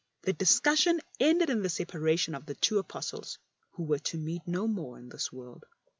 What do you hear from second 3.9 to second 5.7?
to meet no more in this world.